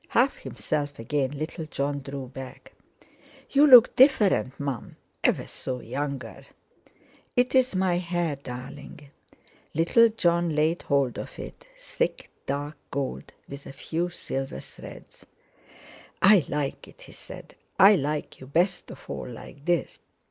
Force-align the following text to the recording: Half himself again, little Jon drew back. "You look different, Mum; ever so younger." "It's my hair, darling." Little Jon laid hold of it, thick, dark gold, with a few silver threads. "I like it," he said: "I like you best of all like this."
Half 0.07 0.37
himself 0.37 0.97
again, 0.97 1.29
little 1.37 1.65
Jon 1.67 1.99
drew 1.99 2.25
back. 2.29 2.73
"You 3.51 3.67
look 3.67 3.95
different, 3.95 4.59
Mum; 4.59 4.95
ever 5.23 5.45
so 5.45 5.79
younger." 5.79 6.43
"It's 7.35 7.75
my 7.75 7.99
hair, 7.99 8.35
darling." 8.37 9.11
Little 9.75 10.09
Jon 10.09 10.55
laid 10.55 10.81
hold 10.81 11.19
of 11.19 11.37
it, 11.37 11.67
thick, 11.77 12.31
dark 12.47 12.77
gold, 12.89 13.31
with 13.47 13.67
a 13.67 13.73
few 13.73 14.09
silver 14.09 14.59
threads. 14.59 15.27
"I 16.19 16.45
like 16.49 16.87
it," 16.87 17.03
he 17.03 17.11
said: 17.11 17.53
"I 17.79 17.93
like 17.93 18.39
you 18.39 18.47
best 18.47 18.89
of 18.89 19.01
all 19.07 19.29
like 19.29 19.65
this." 19.65 19.99